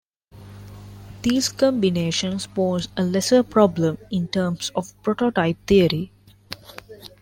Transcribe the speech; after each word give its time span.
These 1.21 1.49
combinations 1.49 2.47
pose 2.47 2.87
a 2.97 3.03
lesser 3.03 3.43
problem 3.43 3.99
in 4.09 4.27
terms 4.29 4.71
of 4.73 4.95
prototype 5.03 5.57
theory. 5.67 6.11